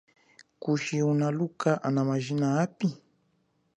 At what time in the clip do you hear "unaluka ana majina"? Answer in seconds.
1.03-2.47